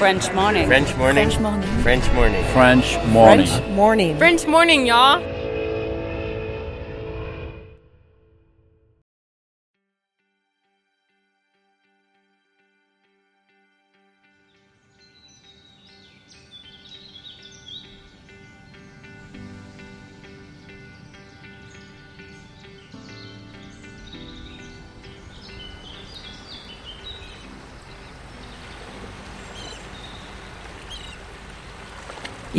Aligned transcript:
French 0.00 0.32
morning. 0.32 0.66
French 0.66 0.96
morning. 0.96 1.28
French 1.28 1.40
morning. 1.42 1.82
French 1.82 2.14
morning. 2.14 2.44
French 2.54 3.04
morning. 3.04 3.46
French 3.46 3.68
morning. 3.68 4.16
French 4.16 4.46
morning, 4.46 4.86
y'all. 4.86 5.20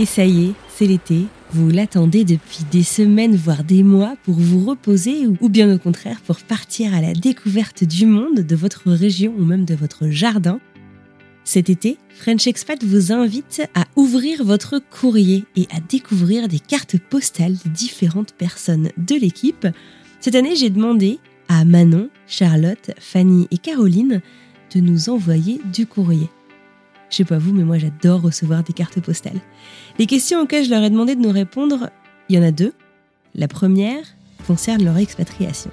Et 0.01 0.05
ça 0.07 0.25
y 0.25 0.45
est, 0.45 0.53
c'est 0.67 0.87
l'été. 0.87 1.27
Vous 1.53 1.69
l'attendez 1.69 2.25
depuis 2.25 2.61
des 2.71 2.81
semaines, 2.81 3.35
voire 3.35 3.63
des 3.63 3.83
mois, 3.83 4.15
pour 4.23 4.33
vous 4.33 4.65
reposer 4.65 5.27
ou 5.27 5.47
bien 5.47 5.71
au 5.71 5.77
contraire 5.77 6.21
pour 6.21 6.39
partir 6.39 6.95
à 6.95 7.01
la 7.01 7.13
découverte 7.13 7.83
du 7.83 8.07
monde, 8.07 8.39
de 8.39 8.55
votre 8.55 8.89
région 8.89 9.31
ou 9.37 9.45
même 9.45 9.63
de 9.63 9.75
votre 9.75 10.09
jardin. 10.09 10.59
Cet 11.43 11.69
été, 11.69 11.99
French 12.15 12.47
Expat 12.47 12.83
vous 12.83 13.11
invite 13.11 13.61
à 13.75 13.85
ouvrir 13.95 14.43
votre 14.43 14.79
courrier 14.79 15.45
et 15.55 15.67
à 15.71 15.79
découvrir 15.79 16.47
des 16.47 16.59
cartes 16.59 16.97
postales 16.97 17.57
de 17.63 17.69
différentes 17.69 18.33
personnes 18.33 18.89
de 18.97 19.13
l'équipe. 19.13 19.67
Cette 20.19 20.33
année, 20.33 20.55
j'ai 20.55 20.71
demandé 20.71 21.19
à 21.47 21.63
Manon, 21.63 22.09
Charlotte, 22.25 22.89
Fanny 22.97 23.47
et 23.51 23.59
Caroline 23.59 24.19
de 24.73 24.79
nous 24.79 25.09
envoyer 25.09 25.61
du 25.71 25.85
courrier. 25.85 26.27
Je 27.11 27.17
sais 27.17 27.25
pas 27.25 27.37
vous, 27.37 27.51
mais 27.51 27.63
moi 27.63 27.77
j'adore 27.77 28.21
recevoir 28.21 28.63
des 28.63 28.73
cartes 28.73 29.01
postales. 29.01 29.39
Les 29.99 30.05
questions 30.05 30.39
auxquelles 30.39 30.63
je 30.63 30.69
leur 30.69 30.81
ai 30.81 30.89
demandé 30.89 31.15
de 31.15 31.21
nous 31.21 31.31
répondre, 31.31 31.89
il 32.29 32.37
y 32.37 32.39
en 32.39 32.43
a 32.43 32.51
deux. 32.51 32.73
La 33.35 33.49
première 33.49 34.03
concerne 34.47 34.83
leur 34.83 34.97
expatriation. 34.97 35.71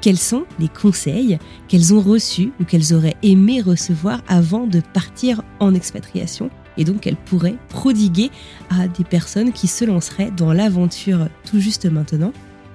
Quels 0.00 0.18
sont 0.18 0.44
les 0.58 0.68
conseils 0.68 1.38
qu'elles 1.68 1.94
ont 1.94 2.00
reçus 2.00 2.50
ou 2.60 2.64
qu'elles 2.64 2.92
auraient 2.92 3.16
aimé 3.22 3.60
recevoir 3.60 4.20
avant 4.26 4.66
de 4.66 4.80
partir 4.80 5.42
en 5.60 5.72
expatriation 5.74 6.50
et 6.76 6.84
donc 6.84 7.00
qu'elles 7.00 7.14
pourraient 7.14 7.58
prodiguer 7.68 8.30
à 8.68 8.88
des 8.88 9.04
personnes 9.04 9.52
qui 9.52 9.68
se 9.68 9.84
lanceraient 9.84 10.32
dans 10.36 10.52
l'aventure 10.52 11.28
tout 11.48 11.60
juste 11.60 11.86
maintenant? 11.86 12.32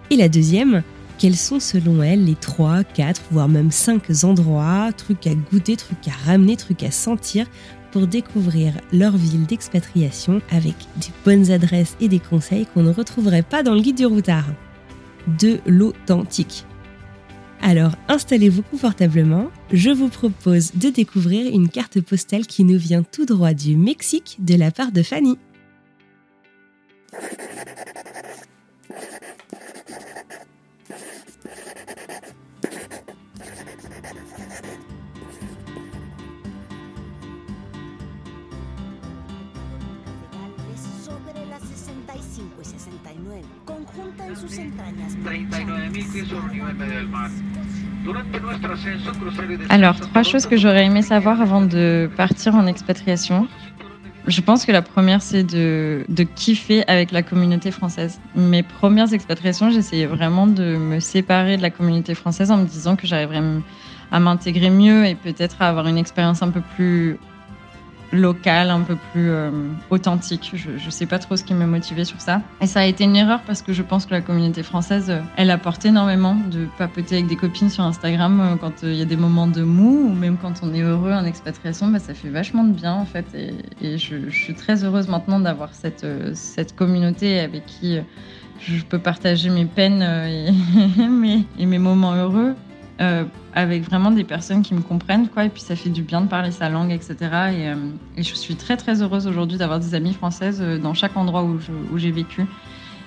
Et 0.09 0.15
la 0.15 0.29
deuxième, 0.29 0.83
quels 1.17 1.35
sont 1.35 1.59
selon 1.59 2.01
elles 2.03 2.23
les 2.23 2.35
3, 2.35 2.83
4, 2.83 3.23
voire 3.31 3.49
même 3.49 3.71
5 3.71 4.03
endroits, 4.23 4.91
trucs 4.95 5.27
à 5.27 5.33
goûter, 5.33 5.75
trucs 5.75 6.07
à 6.07 6.29
ramener, 6.29 6.55
trucs 6.55 6.83
à 6.83 6.91
sentir 6.91 7.47
pour 7.91 8.07
découvrir 8.07 8.73
leur 8.93 9.15
ville 9.15 9.45
d'expatriation 9.45 10.41
avec 10.49 10.75
des 10.97 11.11
bonnes 11.25 11.51
adresses 11.51 11.95
et 11.99 12.07
des 12.07 12.19
conseils 12.19 12.65
qu'on 12.65 12.83
ne 12.83 12.93
retrouverait 12.93 13.43
pas 13.43 13.63
dans 13.63 13.73
le 13.73 13.81
guide 13.81 13.97
du 13.97 14.05
routard. 14.05 14.45
De 15.39 15.59
l'authentique. 15.65 16.65
Alors 17.61 17.95
installez-vous 18.07 18.61
confortablement, 18.61 19.49
je 19.73 19.89
vous 19.89 20.09
propose 20.09 20.73
de 20.75 20.89
découvrir 20.89 21.53
une 21.53 21.69
carte 21.69 21.99
postale 22.01 22.45
qui 22.45 22.63
nous 22.63 22.77
vient 22.77 23.03
tout 23.03 23.25
droit 23.25 23.53
du 23.53 23.75
Mexique 23.75 24.37
de 24.39 24.55
la 24.55 24.71
part 24.71 24.91
de 24.91 25.03
Fanny. 25.03 25.37
69. 42.87 43.43
Conjunta 43.65 44.27
en 44.27 44.35
sus 44.35 44.57
entrañas. 44.57 45.17
39.000 45.25 46.11
pies 46.11 46.27
sobre 46.27 46.45
el 46.47 46.51
nivel 46.53 46.75
medio 46.75 46.95
del 46.95 47.07
mar. 47.09 47.29
Durante 48.03 48.39
nuestro 48.39 48.73
ascenso, 48.73 49.11
crucero 49.11 49.53
y 49.53 49.57
Alors, 49.69 49.99
trois 49.99 50.23
choses 50.23 50.47
que 50.47 50.57
j'aurais 50.57 50.85
aimé 50.85 51.01
savoir 51.01 51.41
avant 51.41 51.61
de 51.61 52.09
partir 52.15 52.55
en 52.55 52.65
expatriation. 52.67 53.47
Je 54.27 54.41
pense 54.41 54.65
que 54.65 54.71
la 54.71 54.81
première, 54.81 55.21
c'est 55.21 55.43
de, 55.43 56.05
de 56.09 56.23
kiffer 56.23 56.83
avec 56.87 57.11
la 57.11 57.23
communauté 57.23 57.71
française. 57.71 58.19
Mes 58.35 58.63
premières 58.63 59.13
expatriations, 59.13 59.69
j'essayais 59.71 60.05
vraiment 60.05 60.47
de 60.47 60.75
me 60.77 60.99
séparer 60.99 61.57
de 61.57 61.61
la 61.61 61.69
communauté 61.69 62.13
française 62.13 62.51
en 62.51 62.57
me 62.57 62.65
disant 62.65 62.95
que 62.95 63.07
j'arriverais 63.07 63.41
à 64.11 64.19
m'intégrer 64.19 64.69
mieux 64.69 65.05
et 65.05 65.15
peut-être 65.15 65.61
à 65.61 65.69
avoir 65.69 65.87
une 65.87 65.97
expérience 65.97 66.41
un 66.41 66.49
peu 66.49 66.61
plus 66.75 67.17
locale, 68.11 68.69
un 68.69 68.81
peu 68.81 68.95
plus 69.11 69.29
euh, 69.29 69.51
authentique. 69.89 70.51
Je 70.53 70.85
ne 70.85 70.91
sais 70.91 71.05
pas 71.05 71.19
trop 71.19 71.35
ce 71.35 71.43
qui 71.43 71.53
me 71.53 71.65
motivait 71.65 72.05
sur 72.05 72.21
ça. 72.21 72.41
Et 72.61 72.67
ça 72.67 72.81
a 72.81 72.85
été 72.85 73.03
une 73.03 73.15
erreur 73.15 73.41
parce 73.45 73.61
que 73.61 73.73
je 73.73 73.83
pense 73.83 74.05
que 74.05 74.11
la 74.11 74.21
communauté 74.21 74.63
française, 74.63 75.09
euh, 75.09 75.21
elle 75.35 75.51
apporte 75.51 75.85
énormément 75.85 76.35
de 76.35 76.67
papoter 76.77 77.15
avec 77.15 77.27
des 77.27 77.35
copines 77.35 77.69
sur 77.69 77.83
Instagram 77.83 78.39
euh, 78.39 78.55
quand 78.55 78.83
il 78.83 78.95
y 78.95 79.01
a 79.01 79.05
des 79.05 79.17
moments 79.17 79.47
de 79.47 79.63
mou 79.63 80.09
ou 80.09 80.13
même 80.13 80.37
quand 80.37 80.53
on 80.63 80.73
est 80.73 80.81
heureux 80.81 81.11
en 81.11 81.25
expatriation, 81.25 81.87
bah, 81.87 81.99
ça 81.99 82.13
fait 82.13 82.29
vachement 82.29 82.63
de 82.63 82.73
bien 82.73 82.93
en 82.93 83.05
fait. 83.05 83.25
Et, 83.81 83.97
je, 83.97 84.29
suis 84.29 84.53
très 84.53 84.83
heureuse 84.83 85.07
maintenant 85.07 85.39
d'avoir 85.39 85.69
cette, 85.73 86.05
communauté 86.75 87.39
avec 87.39 87.65
qui 87.65 87.97
je 88.59 88.83
peux 88.83 88.99
partager 88.99 89.49
mes 89.49 89.65
peines 89.65 90.01
et 91.59 91.65
mes 91.65 91.79
moments 91.79 92.13
heureux. 92.13 92.55
Euh, 92.99 93.25
avec 93.53 93.83
vraiment 93.83 94.11
des 94.11 94.23
personnes 94.23 94.63
qui 94.63 94.73
me 94.73 94.81
comprennent, 94.81 95.27
quoi. 95.27 95.45
Et 95.45 95.49
puis 95.49 95.61
ça 95.61 95.75
fait 95.75 95.89
du 95.89 96.01
bien 96.01 96.21
de 96.21 96.27
parler 96.27 96.51
sa 96.51 96.69
langue, 96.69 96.91
etc. 96.91 97.15
Et, 97.21 97.27
euh, 97.69 97.75
et 98.17 98.23
je 98.23 98.33
suis 98.33 98.55
très 98.55 98.77
très 98.77 99.01
heureuse 99.01 99.27
aujourd'hui 99.27 99.57
d'avoir 99.57 99.79
des 99.79 99.93
amies 99.95 100.13
françaises 100.13 100.59
euh, 100.61 100.77
dans 100.77 100.93
chaque 100.93 101.15
endroit 101.15 101.43
où 101.43 101.97
j'ai 101.97 102.11
vécu 102.11 102.45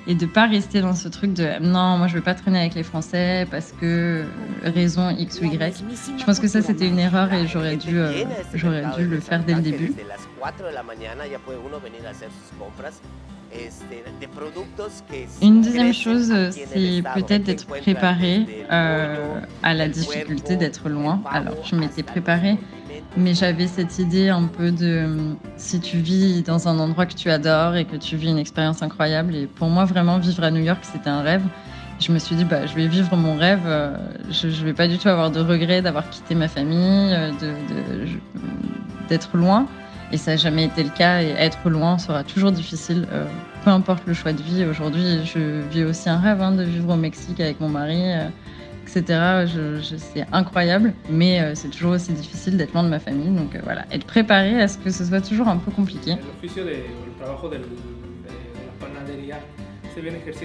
et 0.07 0.15
de 0.15 0.27
pas 0.27 0.47
rester 0.47 0.81
dans 0.81 0.95
ce 0.95 1.09
truc 1.09 1.35
de 1.35 1.61
non, 1.61 1.99
moi 1.99 2.07
je 2.07 2.15
veux 2.15 2.23
pas 2.23 2.35
traîner 2.35 2.61
avec 2.61 2.75
les 2.75 2.83
Français 2.83 3.47
parce 3.51 3.73
que 3.73 4.25
raison 4.63 5.11
X 5.11 5.41
ou 5.41 5.45
Y. 5.45 5.85
Je 6.19 6.25
pense 6.25 6.41
que 6.41 6.49
ça 6.49 6.63
c'était 6.63 6.87
une 6.87 6.99
erreur 6.99 7.33
et 7.33 7.47
j'aurais 7.47 7.77
dû 7.77 8.01
j'aurais 8.55 8.85
dû 8.97 9.07
le 9.07 9.21
faire 9.21 9.45
dès 9.45 9.55
le 9.55 9.61
début. 9.61 9.93
Une 15.43 15.61
deuxième 15.63 15.93
chose, 15.93 16.33
c'est 16.51 17.03
peut-être 17.15 17.43
d'être 17.45 17.67
préparé 17.67 18.47
euh, 18.71 19.41
à 19.63 19.75
la 19.75 19.89
difficulté 19.89 20.57
d'être 20.57 20.89
loin. 20.89 21.21
Alors, 21.33 21.55
je 21.65 21.75
m'étais 21.77 22.03
préparée, 22.03 22.59
mais 23.17 23.35
j'avais 23.35 23.67
cette 23.67 23.99
idée 23.99 24.29
un 24.29 24.47
peu 24.47 24.71
de 24.71 25.35
si 25.57 25.81
tu 25.81 25.99
vis 25.99 26.43
dans 26.43 26.69
un 26.69 26.79
endroit 26.79 27.07
que 27.07 27.15
tu 27.15 27.31
adores 27.31 27.77
et 27.77 27.85
que 27.85 27.97
tu 27.97 28.17
vis 28.17 28.29
une 28.29 28.39
expérience 28.39 28.83
incroyable. 28.83 29.35
Et 29.35 29.47
pour 29.47 29.69
moi, 29.69 29.85
vraiment, 29.85 30.19
vivre 30.19 30.45
à 30.45 30.51
New 30.51 30.63
York, 30.63 30.81
c'était 30.83 31.11
un 31.11 31.23
rêve. 31.23 31.43
Je 31.99 32.13
me 32.13 32.19
suis 32.19 32.35
dit, 32.37 32.45
bah, 32.45 32.67
je 32.67 32.75
vais 32.75 32.87
vivre 32.87 33.15
mon 33.17 33.37
rêve. 33.37 33.61
euh, 33.67 33.97
Je 34.31 34.47
ne 34.47 34.53
vais 34.65 34.73
pas 34.73 34.89
du 34.89 34.97
tout 34.99 35.09
avoir 35.09 35.31
de 35.31 35.41
regrets 35.41 35.83
d'avoir 35.83 36.09
quitté 36.09 36.35
ma 36.35 36.49
famille, 36.49 37.13
euh, 37.13 37.31
de- 37.33 37.47
de- 38.03 38.07
je- 38.07 38.19
d'être 39.09 39.37
loin. 39.37 39.67
Et 40.13 40.17
ça 40.17 40.33
n'a 40.33 40.37
jamais 40.37 40.65
été 40.65 40.83
le 40.83 40.91
cas. 40.91 41.23
Et 41.23 41.29
être 41.31 41.69
loin 41.71 41.99
sera 41.99 42.25
toujours 42.25 42.51
difficile, 42.53 43.07
euh, 43.13 43.25
peu 43.65 43.71
importe 43.71 44.03
le 44.07 44.15
choix 44.15 44.33
de 44.33 44.43
vie. 44.43 44.65
Aujourd'hui, 44.65 45.25
je 45.25 45.61
vis 45.71 45.85
aussi 45.85 46.09
un 46.09 46.19
rêve 46.19 46.41
hein, 46.43 46.53
de 46.53 46.63
vivre 46.65 46.93
au 46.93 46.97
Mexique 46.97 47.41
avec 47.41 47.61
mon 47.61 47.69
mari, 47.69 48.01
euh, 48.05 48.29
etc. 48.83 49.03
Je, 49.47 49.81
je- 49.81 49.97
c'est 49.97 50.27
incroyable, 50.33 50.93
mais 51.09 51.41
euh, 51.41 51.53
c'est 51.55 51.69
toujours 51.69 51.93
aussi 51.93 52.13
difficile 52.13 52.57
d'être 52.57 52.73
loin 52.75 52.83
de 52.83 52.89
ma 52.89 52.99
famille. 52.99 53.31
Donc 53.31 53.57
voilà, 53.63 53.85
être 53.93 54.05
préparé 54.05 54.61
à 54.61 54.67
ce 54.69 54.79
que 54.79 54.91
ce 54.91 55.05
soit 55.05 55.21
toujours 55.21 55.47
un 55.49 55.59
peu 55.59 55.71
compliqué. 55.71 56.17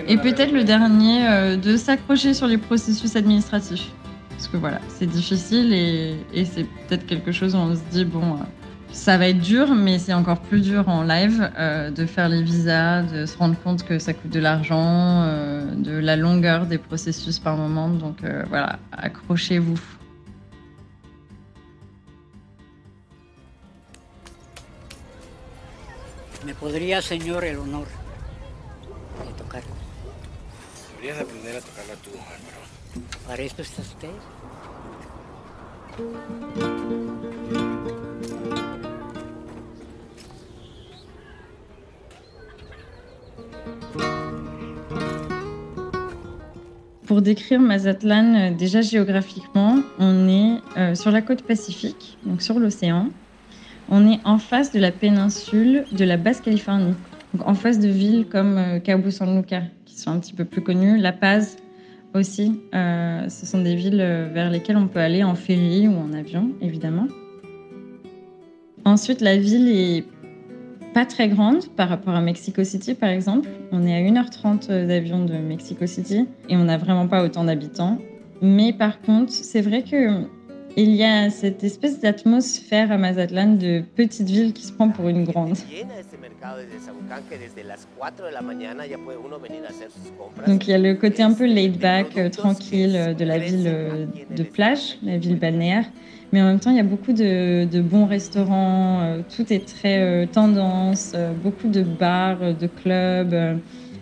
Et 0.08 0.18
peut-être 0.18 0.52
le 0.52 0.64
dernier, 0.64 1.58
de 1.58 1.78
s'accrocher 1.78 2.34
sur 2.34 2.48
les 2.48 2.58
processus 2.58 3.16
administratifs. 3.16 3.92
Parce 4.30 4.48
que 4.50 4.58
voilà, 4.58 4.80
c'est 4.90 5.06
difficile 5.06 5.74
et, 5.74 6.16
et 6.34 6.44
c'est 6.46 6.66
peut-être 6.88 7.06
quelque 7.06 7.32
chose 7.32 7.56
où 7.56 7.58
on 7.58 7.74
se 7.74 7.80
dit, 7.92 8.04
bon, 8.04 8.38
ça 8.96 9.18
va 9.18 9.28
être 9.28 9.40
dur, 9.40 9.76
mais 9.76 10.00
c'est 10.00 10.14
encore 10.14 10.40
plus 10.40 10.62
dur 10.62 10.88
en 10.88 11.04
live 11.04 11.52
euh, 11.58 11.92
de 11.92 12.06
faire 12.06 12.30
les 12.30 12.42
visas, 12.42 13.04
de 13.04 13.26
se 13.26 13.38
rendre 13.38 13.56
compte 13.62 13.84
que 13.84 14.00
ça 14.00 14.14
coûte 14.14 14.32
de 14.32 14.40
l'argent, 14.40 15.24
euh, 15.24 15.76
de 15.76 15.92
la 15.92 16.16
longueur 16.16 16.66
des 16.66 16.78
processus 16.78 17.38
par 17.38 17.58
moment. 17.58 17.90
Donc 17.90 18.24
euh, 18.24 18.44
voilà, 18.50 18.80
accrochez-vous. 18.94 19.80
¿Me 26.46 26.54
podría, 26.54 27.02
señor, 27.02 27.44
el 27.44 27.58
honor 27.58 27.88
de 29.28 29.34
tocar? 29.38 29.62
Deberías 30.96 31.22
aprender 31.22 31.58
a 31.58 31.62
tocarla 31.62 31.96
tú, 32.04 32.12
Álvaro. 32.12 32.62
¿Para 33.28 33.42
esto 33.44 33.62
está 33.62 33.82
usted? 33.82 34.10
Pour 47.16 47.22
décrire 47.22 47.62
Mazatlan, 47.62 48.36
euh, 48.36 48.52
déjà 48.52 48.82
géographiquement, 48.82 49.78
on 50.00 50.28
est 50.28 50.60
euh, 50.78 50.96
sur 50.96 51.12
la 51.12 51.22
côte 51.22 51.44
pacifique, 51.44 52.18
donc 52.26 52.42
sur 52.42 52.60
l'océan. 52.60 53.08
On 53.88 54.06
est 54.12 54.20
en 54.26 54.38
face 54.38 54.74
de 54.74 54.82
la 54.82 54.92
péninsule 54.92 55.86
de 55.94 56.04
la 56.04 56.18
Basse-Californie, 56.18 56.94
donc 57.34 57.48
en 57.48 57.54
face 57.54 57.80
de 57.80 57.88
villes 57.88 58.26
comme 58.30 58.58
euh, 58.58 58.80
Cabo 58.82 59.12
San 59.12 59.34
Lucas, 59.34 59.64
qui 59.86 59.98
sont 59.98 60.12
un 60.12 60.20
petit 60.20 60.34
peu 60.34 60.44
plus 60.44 60.62
connues, 60.62 60.98
La 60.98 61.14
Paz 61.14 61.56
aussi. 62.14 62.60
Ce 62.74 63.46
sont 63.46 63.62
des 63.62 63.76
villes 63.76 64.30
vers 64.34 64.50
lesquelles 64.50 64.76
on 64.76 64.88
peut 64.88 65.00
aller 65.00 65.24
en 65.24 65.36
ferry 65.36 65.88
ou 65.88 65.96
en 65.98 66.12
avion, 66.12 66.52
évidemment. 66.60 67.08
Ensuite, 68.84 69.22
la 69.22 69.38
ville 69.38 69.70
est 69.70 70.04
pas 70.96 71.06
très 71.06 71.28
grande 71.28 71.68
par 71.76 71.90
rapport 71.90 72.16
à 72.16 72.22
Mexico 72.22 72.64
City, 72.64 72.94
par 72.96 73.10
exemple. 73.10 73.50
On 73.74 73.86
est 73.86 73.94
à 73.94 74.00
1h30 74.00 74.88
d'avion 74.88 75.26
de 75.26 75.34
Mexico 75.34 75.86
City 75.86 76.26
et 76.48 76.56
on 76.56 76.64
n'a 76.64 76.78
vraiment 76.78 77.06
pas 77.06 77.22
autant 77.22 77.44
d'habitants. 77.44 78.00
Mais 78.42 78.72
par 78.72 79.02
contre, 79.02 79.34
c'est 79.34 79.60
vrai 79.60 79.84
que 79.84 80.24
il 80.78 80.96
y 80.96 81.04
a 81.04 81.30
cette 81.30 81.66
espèce 81.66 82.00
d'atmosphère 82.00 82.94
à 82.94 82.98
Mazatlan 82.98 83.56
de 83.56 83.84
petite 83.96 84.30
ville 84.30 84.54
qui 84.54 84.64
se 84.64 84.72
prend 84.72 84.90
pour 84.90 85.10
une 85.10 85.26
grande. 85.26 85.58
Donc 90.48 90.68
il 90.68 90.72
y 90.72 90.74
a 90.74 90.78
le 90.78 90.94
côté 90.96 91.24
un 91.24 91.34
peu 91.34 91.46
laid 91.46 91.78
back, 91.78 92.18
euh, 92.18 92.30
tranquille 92.30 92.96
euh, 92.96 93.14
de 93.14 93.26
la 93.26 93.38
ville 93.38 93.68
euh, 93.68 94.06
de 94.30 94.44
plage, 94.44 94.98
la 95.04 95.18
ville 95.18 95.38
balnéaire. 95.38 95.86
Mais 96.36 96.42
en 96.42 96.48
même 96.48 96.60
temps, 96.60 96.72
il 96.72 96.76
y 96.76 96.82
a 96.82 96.84
beaucoup 96.84 97.14
de, 97.14 97.82
bons 97.82 98.08
restaurants, 98.08 99.00
euh, 99.00 99.22
tout 99.34 99.54
est 99.54 99.66
très 99.66 100.02
euh, 100.02 100.26
tendance, 100.26 101.14
euh, 101.16 101.32
beaucoup 101.32 101.70
de 101.70 101.82
bars, 101.82 102.54
de 102.60 102.68
clubs, 102.68 103.34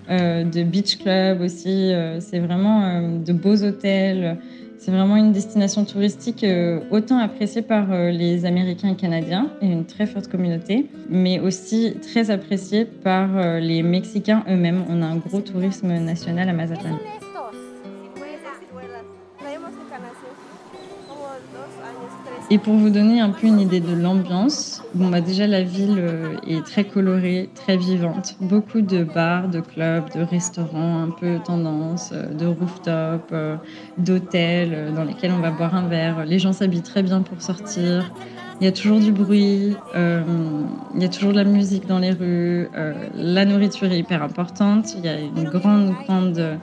de 0.10 0.64
beach 0.64 0.98
clubs 0.98 1.42
aussi. 1.42 1.94
c'est 2.20 2.40
vraiment 2.40 3.20
de 3.24 3.34
beaux 3.34 3.64
hôtels. 3.64 4.38
C'est 4.80 4.90
vraiment 4.90 5.16
une 5.16 5.32
destination 5.32 5.86
touristique 5.86 6.46
autant 6.92 7.20
appréciée 7.20 7.62
par 7.62 7.86
les 8.12 8.46
Américains 8.46 8.90
et 8.90 8.96
Canadiens 8.96 9.50
et 9.62 9.68
une 9.68 9.86
très 9.86 10.08
forte 10.08 10.28
communauté, 10.28 10.88
mais 11.10 11.40
aussi 11.40 11.94
très 12.02 12.32
appréciée 12.32 12.84
par 12.84 13.60
les 13.62 13.82
Mexicains 13.82 14.44
eux-mêmes. 14.50 14.84
On 14.90 15.02
a 15.04 15.06
un 15.06 15.18
gros 15.18 15.40
tourisme 15.40 15.94
national 16.00 16.50
à 16.50 16.54
Mazatlan. 16.54 17.00
Et 22.54 22.60
pour 22.60 22.76
vous 22.76 22.92
donner 22.92 23.20
un 23.20 23.32
peu 23.32 23.48
une 23.48 23.60
idée 23.60 23.80
de 23.80 23.96
l'ambiance, 23.96 24.84
bon 24.94 25.10
bah 25.10 25.22
déjà 25.22 25.48
la 25.48 25.64
ville 25.64 25.98
euh, 25.98 26.36
est 26.48 26.64
très 26.64 26.84
colorée, 26.84 27.50
très 27.56 27.78
vivante. 27.78 28.36
Beaucoup 28.42 28.82
de 28.82 29.04
bars, 29.04 29.48
de 29.48 29.60
clubs, 29.60 30.04
de 30.14 30.22
restaurants 30.22 31.02
un 31.02 31.10
peu 31.10 31.40
tendance, 31.44 32.12
euh, 32.14 32.32
de 32.32 32.46
rooftop, 32.46 33.32
euh, 33.32 33.56
d'hôtels 33.98 34.94
dans 34.96 35.04
lesquels 35.04 35.32
on 35.32 35.40
va 35.40 35.50
boire 35.50 35.74
un 35.74 35.88
verre. 35.88 36.26
Les 36.26 36.38
gens 36.38 36.54
s'habillent 36.54 36.84
très 36.84 37.02
bien 37.02 37.24
pour 37.24 37.42
sortir. 37.42 38.14
Il 38.62 38.66
y 38.66 38.68
a 38.68 38.72
toujours 38.72 39.00
du 39.00 39.12
bruit, 39.12 39.76
il 39.96 41.02
y 41.02 41.06
a 41.06 41.10
toujours 41.10 41.32
de 41.32 41.38
la 41.38 41.46
musique 41.46 41.88
dans 41.88 41.98
les 41.98 42.12
rues. 42.12 42.70
la 43.16 43.46
nourriture 43.46 43.92
est 43.92 43.98
hyper 43.98 44.22
importante. 44.22 44.94
Il 44.96 45.04
y 45.04 45.10
a 45.10 45.20
une 45.20 45.46
grande, 45.46 45.92
grande 46.06 46.60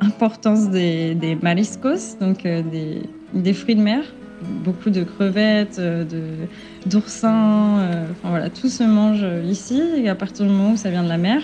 importance 0.00 0.70
des, 0.70 1.36
mariscos, 1.42 2.16
donc 2.20 2.44
des 2.44 3.52
fruits 3.54 3.74
de 3.74 3.82
mer 3.82 4.04
beaucoup 4.64 4.90
de 4.90 5.04
crevettes, 5.04 5.78
euh, 5.78 6.04
de 6.04 6.48
d'oursins, 6.86 7.78
euh, 7.80 8.06
enfin 8.12 8.30
voilà, 8.30 8.50
tout 8.50 8.68
se 8.68 8.82
mange 8.82 9.24
ici 9.44 9.80
et 9.96 10.08
à 10.08 10.14
partir 10.14 10.46
du 10.46 10.52
moment 10.52 10.72
où 10.72 10.76
ça 10.76 10.90
vient 10.90 11.04
de 11.04 11.08
la 11.08 11.18
mer. 11.18 11.42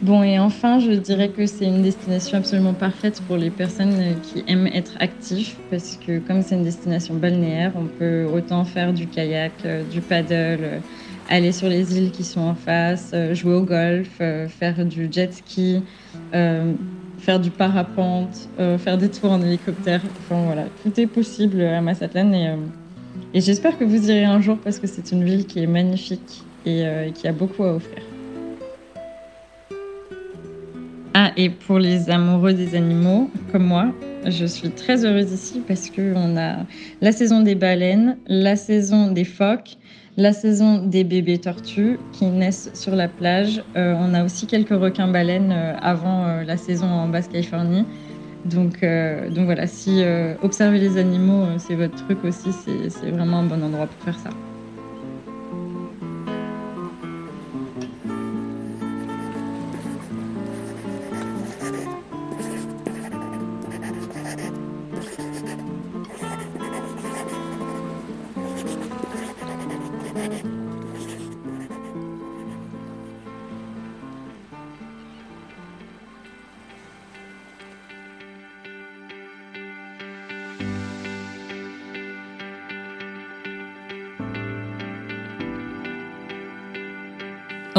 Bon 0.00 0.22
et 0.22 0.38
enfin, 0.38 0.78
je 0.78 0.92
dirais 0.92 1.30
que 1.30 1.44
c'est 1.46 1.64
une 1.64 1.82
destination 1.82 2.38
absolument 2.38 2.72
parfaite 2.72 3.20
pour 3.26 3.36
les 3.36 3.50
personnes 3.50 3.98
euh, 3.98 4.14
qui 4.22 4.44
aiment 4.46 4.68
être 4.68 4.96
actifs 5.00 5.58
parce 5.70 5.96
que 5.96 6.20
comme 6.20 6.40
c'est 6.40 6.54
une 6.54 6.62
destination 6.62 7.16
balnéaire, 7.16 7.72
on 7.74 7.88
peut 7.88 8.24
autant 8.24 8.64
faire 8.64 8.92
du 8.92 9.08
kayak, 9.08 9.64
euh, 9.64 9.82
du 9.82 10.00
paddle, 10.00 10.62
euh, 10.62 10.80
aller 11.28 11.50
sur 11.50 11.68
les 11.68 11.98
îles 11.98 12.12
qui 12.12 12.22
sont 12.22 12.40
en 12.40 12.54
face, 12.54 13.10
euh, 13.12 13.34
jouer 13.34 13.54
au 13.54 13.64
golf, 13.64 14.18
euh, 14.20 14.46
faire 14.46 14.86
du 14.86 15.08
jet 15.10 15.32
ski, 15.34 15.82
euh, 16.32 16.74
faire 17.18 17.40
du 17.40 17.50
parapente, 17.50 18.48
euh, 18.58 18.78
faire 18.78 18.98
des 18.98 19.10
tours 19.10 19.32
en 19.32 19.42
hélicoptère. 19.42 20.02
Enfin 20.20 20.42
voilà, 20.44 20.64
tout 20.82 20.98
est 20.98 21.06
possible 21.06 21.60
à 21.60 21.80
Mazatlan 21.80 22.32
et, 22.32 22.48
euh, 22.48 22.56
et 23.34 23.40
j'espère 23.40 23.78
que 23.78 23.84
vous 23.84 24.10
irez 24.10 24.24
un 24.24 24.40
jour 24.40 24.58
parce 24.58 24.78
que 24.78 24.86
c'est 24.86 25.12
une 25.12 25.24
ville 25.24 25.46
qui 25.46 25.62
est 25.62 25.66
magnifique 25.66 26.44
et 26.64 26.86
euh, 26.86 27.10
qui 27.10 27.26
a 27.28 27.32
beaucoup 27.32 27.64
à 27.64 27.74
offrir. 27.74 28.02
Ah, 31.14 31.32
et 31.36 31.50
pour 31.50 31.78
les 31.78 32.10
amoureux 32.10 32.52
des 32.52 32.76
animaux, 32.76 33.30
comme 33.50 33.64
moi, 33.64 33.92
je 34.24 34.46
suis 34.46 34.70
très 34.70 35.04
heureuse 35.04 35.32
ici 35.32 35.62
parce 35.66 35.90
qu'on 35.90 36.36
a 36.36 36.58
la 37.00 37.12
saison 37.12 37.40
des 37.40 37.54
baleines, 37.54 38.18
la 38.26 38.56
saison 38.56 39.10
des 39.10 39.24
phoques, 39.24 39.78
la 40.18 40.32
saison 40.32 40.84
des 40.84 41.04
bébés 41.04 41.38
tortues 41.38 42.00
qui 42.12 42.26
naissent 42.26 42.70
sur 42.74 42.96
la 42.96 43.06
plage. 43.06 43.62
Euh, 43.76 43.94
on 43.96 44.12
a 44.14 44.24
aussi 44.24 44.48
quelques 44.48 44.70
requins-baleines 44.70 45.52
euh, 45.52 45.76
avant 45.80 46.26
euh, 46.26 46.44
la 46.44 46.56
saison 46.56 46.86
en 46.86 47.08
Basse-Californie. 47.08 47.84
Donc, 48.44 48.80
donc 48.80 49.44
voilà, 49.44 49.66
si 49.66 50.02
observer 50.42 50.78
les 50.78 50.96
animaux, 50.96 51.44
c'est 51.58 51.74
votre 51.74 51.96
truc 52.06 52.24
aussi, 52.24 52.50
c'est 52.52 53.10
vraiment 53.10 53.40
un 53.40 53.42
bon 53.44 53.62
endroit 53.62 53.88
pour 53.88 54.00
faire 54.04 54.18
ça. 54.18 54.30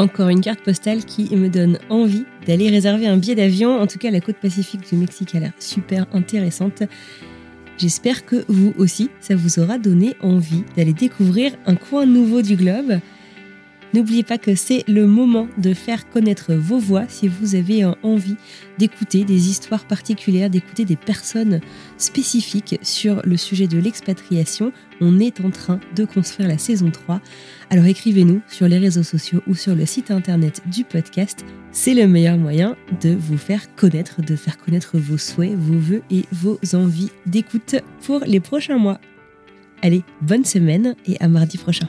Encore 0.00 0.30
une 0.30 0.40
carte 0.40 0.62
postale 0.62 1.04
qui 1.04 1.36
me 1.36 1.50
donne 1.50 1.78
envie 1.90 2.24
d'aller 2.46 2.70
réserver 2.70 3.06
un 3.06 3.18
billet 3.18 3.34
d'avion. 3.34 3.78
En 3.78 3.86
tout 3.86 3.98
cas, 3.98 4.10
la 4.10 4.22
côte 4.22 4.36
pacifique 4.36 4.88
du 4.88 4.96
Mexique 4.96 5.34
a 5.34 5.40
l'air 5.40 5.52
super 5.58 6.06
intéressante. 6.12 6.84
J'espère 7.80 8.26
que 8.26 8.44
vous 8.46 8.74
aussi, 8.76 9.08
ça 9.22 9.34
vous 9.34 9.58
aura 9.58 9.78
donné 9.78 10.14
envie 10.20 10.64
d'aller 10.76 10.92
découvrir 10.92 11.52
un 11.64 11.76
coin 11.76 12.04
nouveau 12.04 12.42
du 12.42 12.54
globe. 12.54 13.00
N'oubliez 13.92 14.22
pas 14.22 14.38
que 14.38 14.54
c'est 14.54 14.84
le 14.86 15.06
moment 15.06 15.48
de 15.58 15.74
faire 15.74 16.08
connaître 16.08 16.54
vos 16.54 16.78
voix 16.78 17.04
si 17.08 17.26
vous 17.26 17.56
avez 17.56 17.82
euh, 17.82 17.92
envie 18.04 18.36
d'écouter 18.78 19.24
des 19.24 19.48
histoires 19.48 19.84
particulières, 19.84 20.48
d'écouter 20.48 20.84
des 20.84 20.96
personnes 20.96 21.60
spécifiques 21.98 22.78
sur 22.82 23.20
le 23.24 23.36
sujet 23.36 23.66
de 23.66 23.78
l'expatriation. 23.78 24.72
On 25.00 25.18
est 25.18 25.40
en 25.40 25.50
train 25.50 25.80
de 25.96 26.04
construire 26.04 26.48
la 26.48 26.58
saison 26.58 26.90
3. 26.90 27.20
Alors 27.70 27.86
écrivez-nous 27.86 28.42
sur 28.48 28.68
les 28.68 28.78
réseaux 28.78 29.02
sociaux 29.02 29.42
ou 29.48 29.54
sur 29.54 29.74
le 29.74 29.86
site 29.86 30.12
internet 30.12 30.62
du 30.66 30.84
podcast. 30.84 31.44
C'est 31.72 31.94
le 31.94 32.06
meilleur 32.06 32.38
moyen 32.38 32.76
de 33.00 33.10
vous 33.10 33.38
faire 33.38 33.74
connaître, 33.74 34.22
de 34.22 34.36
faire 34.36 34.58
connaître 34.58 34.98
vos 34.98 35.18
souhaits, 35.18 35.54
vos 35.56 35.78
voeux 35.78 36.02
et 36.10 36.26
vos 36.30 36.60
envies 36.74 37.10
d'écoute 37.26 37.74
pour 38.02 38.20
les 38.20 38.40
prochains 38.40 38.78
mois. 38.78 39.00
Allez, 39.82 40.04
bonne 40.20 40.44
semaine 40.44 40.94
et 41.06 41.16
à 41.20 41.28
mardi 41.28 41.58
prochain. 41.58 41.88